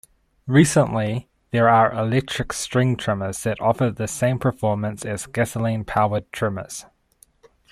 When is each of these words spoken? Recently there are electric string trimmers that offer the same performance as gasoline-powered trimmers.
Recently 0.47 1.27
there 1.51 1.69
are 1.69 1.93
electric 1.93 2.53
string 2.53 2.95
trimmers 2.97 3.43
that 3.43 3.61
offer 3.61 3.91
the 3.91 4.07
same 4.07 4.39
performance 4.39 5.05
as 5.05 5.27
gasoline-powered 5.27 6.31
trimmers. 6.31 6.87